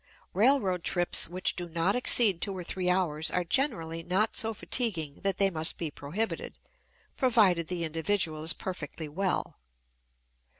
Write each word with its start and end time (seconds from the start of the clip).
Railroad 0.33 0.83
trips 0.83 1.29
which 1.29 1.55
do 1.55 1.69
not 1.69 1.95
exceed 1.95 2.41
two 2.41 2.57
or 2.57 2.63
three 2.63 2.89
hours 2.89 3.29
are 3.29 3.43
generally 3.43 4.01
not 4.01 4.35
so 4.35 4.51
fatiguing 4.51 5.21
that 5.21 5.37
they 5.37 5.51
must 5.51 5.77
be 5.77 5.91
prohibited, 5.91 6.55
provided 7.17 7.67
the 7.67 7.83
individual 7.83 8.43
is 8.43 8.51
perfectly 8.51 9.07
well. 9.07 9.59